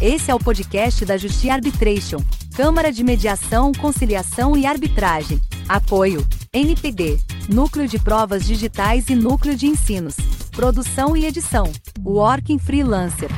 Esse 0.00 0.30
é 0.30 0.34
o 0.34 0.38
podcast 0.38 1.04
da 1.04 1.16
Justi 1.16 1.50
Arbitration, 1.50 2.18
Câmara 2.54 2.92
de 2.92 3.02
Mediação, 3.02 3.72
Conciliação 3.72 4.56
e 4.56 4.64
Arbitragem. 4.64 5.40
Apoio: 5.68 6.24
NPD, 6.52 7.18
Núcleo 7.52 7.88
de 7.88 7.98
Provas 7.98 8.46
Digitais 8.46 9.08
e 9.08 9.16
Núcleo 9.16 9.56
de 9.56 9.66
Ensinos. 9.66 10.14
Produção 10.52 11.16
e 11.16 11.26
edição: 11.26 11.64
Working 12.06 12.60
Freelancer. 12.60 13.28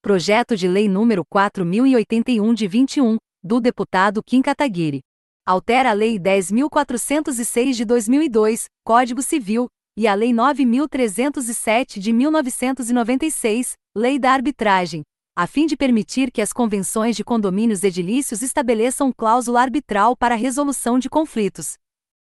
Projeto 0.00 0.56
de 0.56 0.68
Lei 0.68 0.88
número 0.88 1.24
4081 1.28 2.54
de 2.54 2.68
21, 2.68 3.16
do 3.42 3.60
deputado 3.60 4.22
Kim 4.22 4.40
Kataguiri. 4.40 5.00
Altera 5.44 5.90
a 5.90 5.92
Lei 5.92 6.20
10.406 6.20 7.72
de 7.72 7.84
2002, 7.84 8.66
Código 8.84 9.22
Civil, 9.22 9.66
e 9.96 10.06
a 10.06 10.14
Lei 10.14 10.30
9.307 10.30 11.98
de 11.98 12.12
1996, 12.12 13.72
Lei 13.96 14.20
da 14.20 14.30
Arbitragem, 14.30 15.02
a 15.40 15.46
fim 15.46 15.66
de 15.66 15.76
permitir 15.76 16.32
que 16.32 16.42
as 16.42 16.52
convenções 16.52 17.14
de 17.14 17.22
condomínios 17.22 17.84
edilícios 17.84 18.42
estabeleçam 18.42 19.12
cláusula 19.12 19.62
arbitral 19.62 20.16
para 20.16 20.34
resolução 20.34 20.98
de 20.98 21.08
conflitos. 21.08 21.76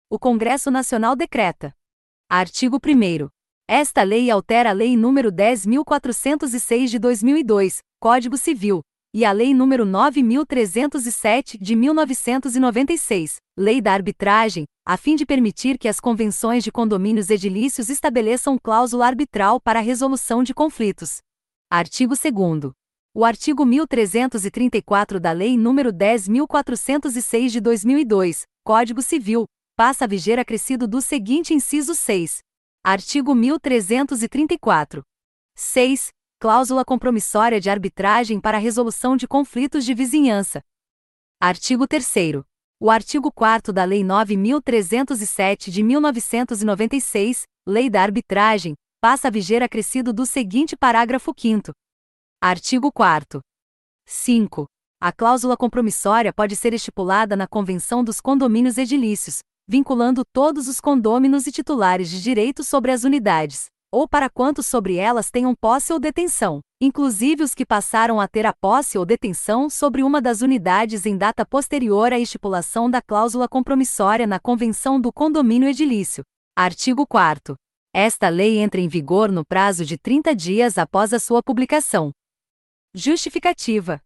O 0.09 0.17
Congresso 0.17 0.71
Nacional 0.71 1.17
decreta. 1.17 1.75
Artigo 2.31 2.77
1. 2.77 3.29
Esta 3.67 4.05
lei 4.05 4.31
altera 4.31 4.71
a 4.71 4.73
Lei 4.73 4.95
nº 4.95 5.29
10.406 5.29 6.87
de 6.87 7.01
2002, 7.01 7.81
Código 7.99 8.37
Civil, 8.37 8.81
e 9.13 9.25
a 9.25 9.33
Lei 9.33 9.51
nº 9.51 9.85
9.307 9.85 11.59
de 11.61 11.75
1996, 11.75 13.39
Lei 13.59 13.81
da 13.81 13.93
Arbitragem, 13.93 14.67
a 14.87 14.97
fim 14.97 15.17
de 15.17 15.27
permitir 15.27 15.79
que 15.79 15.89
as 15.89 15.99
convenções 15.99 16.63
de 16.63 16.71
condomínios 16.71 17.29
edilícios 17.29 17.91
estabeleçam 17.91 18.57
cláusula 18.57 19.09
arbitral 19.09 19.61
para 19.61 19.81
a 19.81 19.83
resolução 19.83 20.45
de 20.45 20.55
conflitos. 20.55 21.19
Artigo 21.69 22.15
2. 22.15 22.73
O 23.13 23.25
artigo 23.25 23.67
1334 23.67 25.19
da 25.19 25.33
Lei 25.33 25.57
nº 25.57 25.91
10.406 25.91 27.49
de 27.49 27.61
2002, 27.61 28.45
Código 28.65 29.03
Civil, 29.03 29.47
passa 29.77 30.05
a 30.05 30.07
viger 30.07 30.39
acrescido 30.39 30.87
do 30.87 31.01
seguinte 31.01 31.53
inciso 31.53 31.93
6. 31.93 32.39
Artigo 32.85 33.35
1334. 33.35 35.03
6. 35.57 36.11
Cláusula 36.39 36.85
compromissória 36.85 37.61
de 37.61 37.69
arbitragem 37.69 38.41
para 38.41 38.59
resolução 38.59 39.17
de 39.17 39.27
conflitos 39.27 39.85
de 39.85 39.93
vizinhança. 39.93 40.61
Artigo 41.43 41.89
3 41.89 42.45
O 42.81 42.93
artigo 42.93 43.33
4 43.33 43.73
da 43.73 43.83
Lei 43.83 44.05
9307 44.05 45.73
de 45.73 45.83
1996, 45.83 47.43
Lei 47.67 47.91
da 47.91 48.03
Arbitragem, 48.03 48.75
passa 49.01 49.27
a 49.27 49.31
viger 49.33 49.65
acrescido 49.65 50.13
do 50.13 50.25
seguinte 50.25 50.77
parágrafo 50.77 51.35
5 51.37 51.73
Artigo 52.43 52.91
4 52.91 53.43
5. 54.09 54.65
A 54.99 55.13
cláusula 55.13 55.59
compromissória 55.59 56.33
pode 56.33 56.57
ser 56.57 56.73
estipulada 56.73 57.37
na 57.37 57.47
Convenção 57.47 58.03
dos 58.03 58.19
Condomínios 58.19 58.79
Edilícios, 58.79 59.41
vinculando 59.69 60.23
todos 60.33 60.67
os 60.67 60.81
condôminos 60.81 61.47
e 61.47 61.53
titulares 61.53 62.09
de 62.09 62.23
direito 62.23 62.65
sobre 62.65 62.93
as 62.93 63.05
unidades, 63.05 63.67
ou 63.93 64.09
para 64.09 64.31
quantos 64.31 64.65
sobre 64.65 64.97
elas 64.97 65.31
tenham 65.31 65.55
posse 65.55 65.93
ou 65.93 66.01
detenção, 66.01 66.61
inclusive 66.81 67.43
os 67.43 67.55
que 67.55 67.67
passaram 67.67 68.19
a 68.19 68.27
ter 68.27 68.47
a 68.47 68.55
posse 68.55 68.97
ou 68.97 69.05
detenção 69.05 69.69
sobre 69.69 70.03
uma 70.03 70.19
das 70.19 70.41
unidades 70.41 71.05
em 71.05 71.19
data 71.19 71.45
posterior 71.45 72.11
à 72.11 72.19
estipulação 72.19 72.91
da 72.91 73.03
cláusula 73.03 73.47
compromissória 73.47 74.27
na 74.27 74.41
Convenção 74.41 74.99
do 74.99 75.13
Condomínio 75.13 75.69
Edilício. 75.69 76.25
Artigo 76.57 77.07
4. 77.07 77.55
Esta 77.95 78.31
lei 78.31 78.61
entra 78.61 78.81
em 78.81 78.89
vigor 78.89 79.31
no 79.31 79.45
prazo 79.45 79.85
de 79.85 79.99
30 79.99 80.35
dias 80.35 80.79
após 80.79 81.13
a 81.13 81.19
sua 81.19 81.43
publicação. 81.43 82.11
Justificativa. 82.93 84.01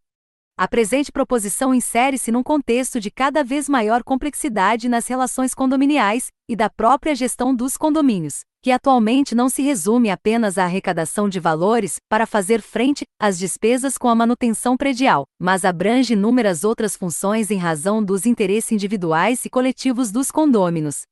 A 0.58 0.68
presente 0.68 1.10
proposição 1.10 1.72
insere-se 1.74 2.30
num 2.30 2.42
contexto 2.42 3.00
de 3.00 3.10
cada 3.10 3.42
vez 3.42 3.66
maior 3.66 4.04
complexidade 4.04 4.90
nas 4.90 5.06
relações 5.06 5.54
condominiais 5.54 6.28
e 6.46 6.54
da 6.54 6.68
própria 6.68 7.14
gestão 7.14 7.54
dos 7.54 7.78
condomínios, 7.78 8.40
que 8.62 8.70
atualmente 8.70 9.34
não 9.34 9.48
se 9.48 9.62
resume 9.62 10.10
apenas 10.10 10.58
à 10.58 10.64
arrecadação 10.64 11.30
de 11.30 11.40
valores 11.40 11.96
para 12.10 12.26
fazer 12.26 12.60
frente 12.60 13.04
às 13.18 13.38
despesas 13.38 13.96
com 13.96 14.06
a 14.06 14.14
manutenção 14.14 14.76
predial, 14.76 15.24
mas 15.40 15.64
abrange 15.64 16.12
inúmeras 16.12 16.62
outras 16.62 16.94
funções 16.94 17.50
em 17.50 17.56
razão 17.56 18.04
dos 18.04 18.26
interesses 18.26 18.70
individuais 18.70 19.46
e 19.46 19.50
coletivos 19.50 20.12
dos 20.12 20.30
condôminos. 20.30 21.04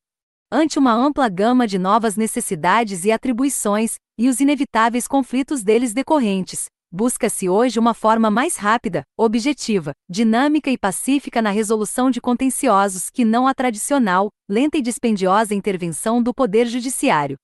Ante 0.53 0.79
uma 0.79 0.93
ampla 0.93 1.27
gama 1.31 1.67
de 1.67 1.79
novas 1.79 2.17
necessidades 2.17 3.07
e 3.07 3.11
atribuições, 3.11 3.95
e 4.19 4.29
os 4.29 4.41
inevitáveis 4.41 5.09
conflitos 5.09 5.63
deles 5.63 5.95
decorrentes, 5.95 6.67
busca-se 6.93 7.49
hoje 7.49 7.79
uma 7.79 7.95
forma 7.95 8.31
mais 8.31 8.57
rápida, 8.57 9.03
objetiva, 9.17 9.93
dinâmica 10.09 10.71
e 10.71 10.77
pacífica 10.77 11.41
na 11.41 11.51
resolução 11.51 12.11
de 12.11 12.21
contenciosos 12.21 13.09
que 13.09 13.25
não 13.25 13.49
a 13.49 13.55
tradicional, 13.55 14.29
lenta 14.47 14.77
e 14.77 14.83
dispendiosa 14.83 15.55
intervenção 15.55 16.23
do 16.23 16.35
Poder 16.35 16.67
Judiciário. 16.67 17.37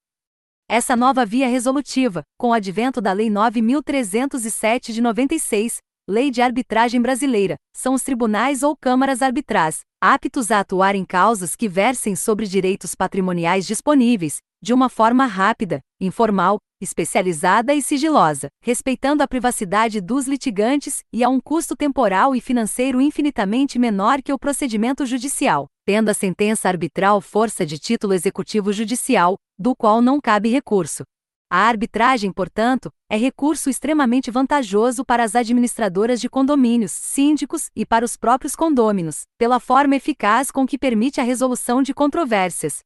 Essa 0.69 0.95
nova 0.95 1.25
via 1.25 1.49
resolutiva, 1.49 2.23
com 2.39 2.51
o 2.51 2.53
advento 2.53 3.01
da 3.01 3.15
Lei 3.15 3.31
9307 3.31 4.93
de 4.93 5.01
96, 5.01 5.79
Lei 6.07 6.31
de 6.31 6.43
Arbitragem 6.43 7.01
Brasileira, 7.01 7.57
são 7.75 7.95
os 7.95 8.03
tribunais 8.03 8.63
ou 8.63 8.77
câmaras 8.77 9.23
arbitrais, 9.23 9.81
aptos 9.99 10.51
a 10.51 10.61
atuar 10.61 10.95
em 10.95 11.07
causas 11.07 11.57
que 11.57 11.69
versem 11.69 12.15
sobre 12.15 12.47
direitos 12.47 12.95
patrimoniais 12.95 13.67
disponíveis, 13.67 14.39
de 14.61 14.75
uma 14.75 14.89
forma 14.89 15.27
rápida, 15.27 15.81
informal, 16.01 16.59
especializada 16.81 17.75
e 17.75 17.83
sigilosa, 17.83 18.49
respeitando 18.63 19.23
a 19.23 19.29
privacidade 19.29 20.01
dos 20.01 20.27
litigantes 20.27 21.03
e 21.13 21.25
a 21.25 21.29
um 21.29 21.41
custo 21.41 21.77
temporal 21.77 22.35
e 22.35 22.41
financeiro 22.41 23.01
infinitamente 23.01 23.79
menor 23.79 24.23
que 24.23 24.33
o 24.33 24.39
procedimento 24.39 25.05
judicial, 25.05 25.67
tendo 25.85 26.09
a 26.09 26.15
sentença 26.15 26.69
arbitral 26.69 27.21
força 27.21 27.67
de 27.67 27.79
título 27.79 28.15
executivo 28.15 28.73
judicial, 28.73 29.37
do 29.59 29.75
qual 29.75 30.01
não 30.01 30.21
cabe 30.21 30.49
recurso. 30.49 31.03
A 31.51 31.61
arbitragem, 31.61 32.31
portanto, 32.31 32.93
é 33.11 33.17
recurso 33.17 33.71
extremamente 33.71 34.31
vantajoso 34.31 35.03
para 35.03 35.25
as 35.25 35.35
administradoras 35.35 36.21
de 36.21 36.29
condomínios, 36.29 36.93
síndicos 36.93 37.71
e 37.75 37.87
para 37.87 38.05
os 38.05 38.19
próprios 38.19 38.55
condôminos, 38.55 39.23
pela 39.39 39.59
forma 39.59 39.97
eficaz 39.97 40.51
com 40.51 40.67
que 40.67 40.79
permite 40.79 41.23
a 41.23 41.25
resolução 41.25 41.83
de 41.83 41.95
controvérsias. 41.95 42.81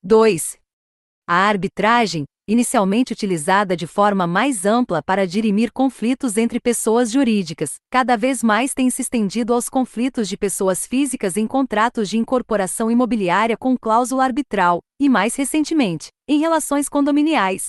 2. 0.00 0.58
A 1.30 1.46
arbitragem, 1.46 2.24
inicialmente 2.48 3.12
utilizada 3.12 3.76
de 3.76 3.86
forma 3.86 4.26
mais 4.26 4.64
ampla 4.64 5.02
para 5.02 5.26
dirimir 5.26 5.70
conflitos 5.70 6.38
entre 6.38 6.58
pessoas 6.58 7.10
jurídicas, 7.10 7.74
cada 7.90 8.16
vez 8.16 8.42
mais 8.42 8.72
tem 8.72 8.88
se 8.88 9.02
estendido 9.02 9.52
aos 9.52 9.68
conflitos 9.68 10.26
de 10.26 10.38
pessoas 10.38 10.86
físicas 10.86 11.36
em 11.36 11.46
contratos 11.46 12.08
de 12.08 12.16
incorporação 12.16 12.90
imobiliária 12.90 13.58
com 13.58 13.76
cláusula 13.76 14.24
arbitral, 14.24 14.80
e 14.98 15.06
mais 15.06 15.34
recentemente, 15.36 16.08
em 16.26 16.40
relações 16.40 16.88
condominiais. 16.88 17.68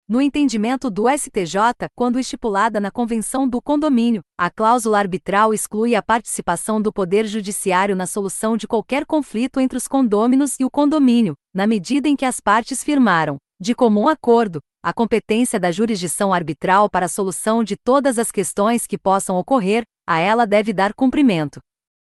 No 0.08 0.22
entendimento 0.22 0.88
do 0.88 1.10
STJ, 1.10 1.88
quando 1.92 2.20
estipulada 2.20 2.78
na 2.78 2.92
Convenção 2.92 3.48
do 3.48 3.60
Condomínio, 3.60 4.22
a 4.38 4.48
cláusula 4.48 5.00
arbitral 5.00 5.52
exclui 5.52 5.96
a 5.96 6.02
participação 6.02 6.80
do 6.80 6.92
Poder 6.92 7.26
Judiciário 7.26 7.96
na 7.96 8.06
solução 8.06 8.56
de 8.56 8.68
qualquer 8.68 9.04
conflito 9.04 9.58
entre 9.58 9.76
os 9.76 9.88
condôminos 9.88 10.60
e 10.60 10.64
o 10.64 10.70
condomínio, 10.70 11.34
na 11.52 11.66
medida 11.66 12.08
em 12.08 12.14
que 12.14 12.24
as 12.24 12.38
partes 12.38 12.84
firmaram, 12.84 13.36
de 13.60 13.74
comum 13.74 14.06
acordo, 14.06 14.60
a 14.80 14.92
competência 14.92 15.58
da 15.58 15.72
jurisdição 15.72 16.32
arbitral 16.32 16.88
para 16.88 17.06
a 17.06 17.08
solução 17.08 17.64
de 17.64 17.74
todas 17.76 18.16
as 18.16 18.30
questões 18.30 18.86
que 18.86 18.96
possam 18.96 19.36
ocorrer, 19.36 19.82
a 20.06 20.20
ela 20.20 20.46
deve 20.46 20.72
dar 20.72 20.94
cumprimento. 20.94 21.58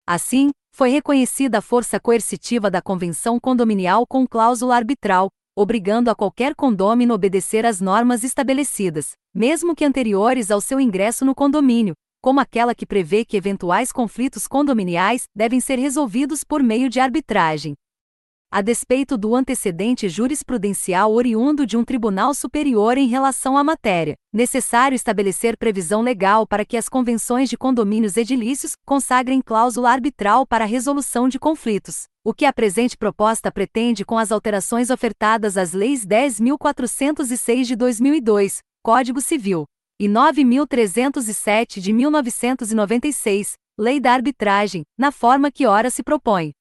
Assim, 0.05 0.51
foi 0.75 0.91
reconhecida 0.91 1.59
a 1.59 1.63
força 1.63 2.01
coercitiva 2.01 2.69
da 2.69 2.83
convenção 2.83 3.39
condominial 3.39 4.05
com 4.05 4.27
cláusula 4.27 4.75
arbitral, 4.75 5.29
obrigando 5.57 6.11
a 6.11 6.15
qualquer 6.15 6.55
condômino 6.55 7.15
obedecer 7.15 7.65
às 7.65 7.81
normas 7.81 8.25
estabelecidas, 8.25 9.13
mesmo 9.35 9.75
que 9.75 9.85
anteriores 9.85 10.51
ao 10.51 10.61
seu 10.61 10.81
ingresso 10.81 11.25
no 11.25 11.35
condomínio, 11.35 11.95
como 12.21 12.41
aquela 12.41 12.75
que 12.75 12.87
prevê 12.87 13.25
que 13.25 13.37
eventuais 13.37 13.93
conflitos 13.93 14.49
condominiais 14.49 15.25
devem 15.35 15.61
ser 15.61 15.79
resolvidos 15.79 16.43
por 16.43 16.63
meio 16.63 16.89
de 16.89 16.99
arbitragem 16.99 17.75
a 18.55 18.63
despeito 18.63 19.19
do 19.19 19.35
antecedente 19.35 20.09
jurisprudencial 20.09 21.13
oriundo 21.13 21.67
de 21.67 21.77
um 21.77 21.83
tribunal 21.83 22.33
superior 22.33 22.97
em 22.97 23.09
relação 23.09 23.59
à 23.59 23.65
matéria. 23.65 24.15
Necessário 24.33 24.95
estabelecer 24.95 25.57
previsão 25.57 26.03
legal 26.03 26.47
para 26.47 26.65
que 26.65 26.77
as 26.77 26.89
convenções 26.89 27.51
de 27.51 27.59
condomínios 27.59 28.17
edilícios 28.17 28.77
consagrem 28.87 29.43
cláusula 29.43 29.91
arbitral 29.91 30.47
para 30.47 30.63
a 30.63 30.69
resolução 30.69 31.29
de 31.29 31.37
conflitos. 31.37 32.05
O 32.25 32.33
que 32.33 32.45
a 32.45 32.53
presente 32.53 32.97
proposta 32.97 33.51
pretende 33.51 34.05
com 34.05 34.17
as 34.17 34.31
alterações 34.31 34.89
ofertadas 34.89 35.57
às 35.57 35.73
Leis 35.73 36.07
10.406 36.07 37.65
de 37.65 37.75
2002, 37.75 38.61
Código 38.85 39.21
Civil, 39.21 39.65
e 39.99 40.07
9.307 40.07 41.81
de 41.81 41.93
1996, 41.93 43.55
Lei 43.77 43.99
da 43.99 44.13
Arbitragem, 44.13 44.85
na 44.97 45.11
forma 45.11 45.51
que 45.51 45.67
ora 45.67 45.91
se 45.91 46.05
propõe. 46.05 46.53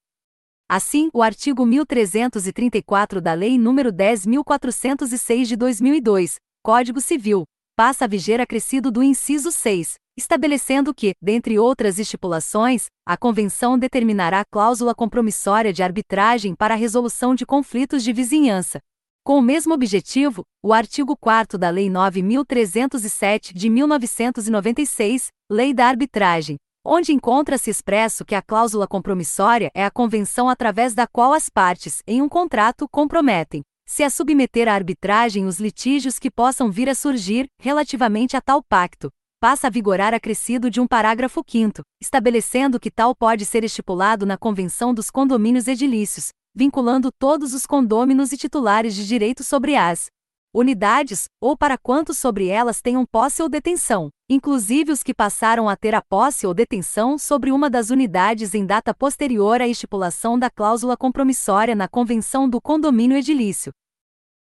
Assim, 0.68 1.10
o 1.12 1.22
artigo 1.22 1.66
1334 1.66 3.20
da 3.20 3.34
Lei 3.34 3.56
nº 3.58 3.92
10.406 3.92 5.44
de 5.44 5.56
2002, 5.56 6.36
Código 6.62 7.02
Civil, 7.02 7.44
passa 7.76 8.06
a 8.06 8.08
viger 8.08 8.40
acrescido 8.40 8.90
do 8.90 9.02
inciso 9.02 9.52
6, 9.52 9.96
estabelecendo 10.16 10.94
que, 10.94 11.12
dentre 11.20 11.58
outras 11.58 11.98
estipulações, 11.98 12.86
a 13.06 13.14
Convenção 13.14 13.78
determinará 13.78 14.42
cláusula 14.50 14.94
compromissória 14.94 15.70
de 15.70 15.82
arbitragem 15.82 16.54
para 16.54 16.72
a 16.72 16.78
resolução 16.78 17.34
de 17.34 17.44
conflitos 17.44 18.02
de 18.02 18.12
vizinhança. 18.12 18.80
Com 19.22 19.38
o 19.38 19.42
mesmo 19.42 19.74
objetivo, 19.74 20.44
o 20.62 20.72
artigo 20.72 21.14
4 21.16 21.58
da 21.58 21.68
Lei 21.68 21.88
9.307 21.88 23.52
de 23.52 23.68
1996, 23.68 25.28
Lei 25.50 25.74
da 25.74 25.86
Arbitragem, 25.86 26.56
onde 26.84 27.12
encontra-se 27.12 27.70
expresso 27.70 28.24
que 28.24 28.34
a 28.34 28.42
cláusula 28.42 28.86
compromissória 28.86 29.70
é 29.74 29.84
a 29.84 29.90
convenção 29.90 30.48
através 30.48 30.94
da 30.94 31.06
qual 31.06 31.32
as 31.32 31.48
partes, 31.48 32.02
em 32.06 32.20
um 32.20 32.28
contrato, 32.28 32.88
comprometem 32.88 33.62
se 33.86 34.02
a 34.02 34.10
submeter 34.10 34.66
à 34.66 34.74
arbitragem 34.74 35.46
os 35.46 35.60
litígios 35.60 36.18
que 36.18 36.30
possam 36.30 36.70
vir 36.70 36.88
a 36.88 36.94
surgir 36.94 37.46
relativamente 37.60 38.36
a 38.36 38.40
tal 38.40 38.62
pacto. 38.62 39.10
Passa 39.40 39.66
a 39.66 39.70
vigorar 39.70 40.14
acrescido 40.14 40.70
de 40.70 40.80
um 40.80 40.86
parágrafo 40.86 41.44
5, 41.46 41.82
estabelecendo 42.00 42.80
que 42.80 42.90
tal 42.90 43.14
pode 43.14 43.44
ser 43.44 43.62
estipulado 43.62 44.24
na 44.24 44.38
Convenção 44.38 44.94
dos 44.94 45.10
Condomínios 45.10 45.68
Edilícios, 45.68 46.30
vinculando 46.54 47.10
todos 47.12 47.52
os 47.52 47.66
condôminos 47.66 48.32
e 48.32 48.38
titulares 48.38 48.94
de 48.94 49.06
direito 49.06 49.44
sobre 49.44 49.76
as 49.76 50.06
unidades, 50.54 51.24
ou 51.40 51.56
para 51.56 51.76
quantos 51.76 52.16
sobre 52.16 52.46
elas 52.46 52.80
tenham 52.80 53.04
posse 53.04 53.42
ou 53.42 53.48
detenção, 53.48 54.08
inclusive 54.30 54.92
os 54.92 55.02
que 55.02 55.12
passaram 55.12 55.68
a 55.68 55.74
ter 55.74 55.94
a 55.94 56.00
posse 56.00 56.46
ou 56.46 56.54
detenção 56.54 57.18
sobre 57.18 57.50
uma 57.50 57.68
das 57.68 57.90
unidades 57.90 58.54
em 58.54 58.64
data 58.64 58.94
posterior 58.94 59.60
à 59.60 59.66
estipulação 59.66 60.38
da 60.38 60.48
cláusula 60.48 60.96
compromissória 60.96 61.74
na 61.74 61.88
Convenção 61.88 62.48
do 62.48 62.60
Condomínio 62.60 63.16
Edilício. 63.16 63.72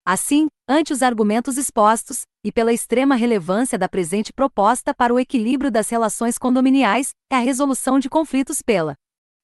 Assim, 0.05 0.47
ante 0.69 0.93
os 0.93 1.03
argumentos 1.03 1.57
expostos, 1.57 2.21
e 2.41 2.49
pela 2.49 2.71
extrema 2.71 3.15
relevância 3.15 3.77
da 3.77 3.89
presente 3.89 4.31
proposta 4.31 4.93
para 4.93 5.13
o 5.13 5.19
equilíbrio 5.19 5.69
das 5.69 5.89
relações 5.89 6.37
condominiais, 6.37 7.09
é 7.29 7.35
a 7.35 7.39
resolução 7.39 7.99
de 7.99 8.09
conflitos 8.09 8.61
pela 8.61 8.95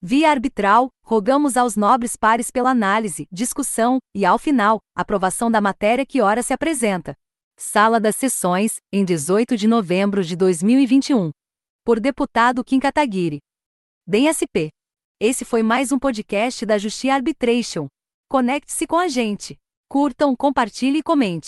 Via 0.05 0.31
arbitral, 0.31 0.89
rogamos 1.01 1.55
aos 1.55 1.77
nobres 1.77 2.17
pares 2.17 2.51
pela 2.51 2.71
análise, 2.71 3.25
discussão 3.31 4.00
e, 4.13 4.25
ao 4.25 4.38
final, 4.38 4.81
aprovação 4.94 5.50
da 5.50 5.61
matéria 5.61 6.05
que 6.05 6.19
ora 6.19 6.44
se 6.44 6.51
apresenta. 6.51 7.15
Sala 7.57 8.01
das 8.01 8.17
Sessões, 8.17 8.81
em 8.91 9.05
18 9.05 9.55
de 9.55 9.65
novembro 9.65 10.21
de 10.21 10.35
2021. 10.35 11.31
Por 11.85 12.01
deputado 12.01 12.65
Kim 12.65 12.81
Kataguiri. 12.81 13.39
DEM 14.05 14.27
SP. 14.27 14.67
Esse 15.21 15.45
foi 15.45 15.63
mais 15.63 15.94
um 15.94 15.97
podcast 15.97 16.65
da 16.65 16.77
Justiça 16.77 17.13
Arbitration. 17.13 17.88
Conecte-se 18.29 18.85
com 18.85 18.97
a 18.97 19.07
gente. 19.07 19.56
Curtam, 19.88 20.35
compartilhe 20.35 20.97
e 20.97 21.03
comente. 21.03 21.41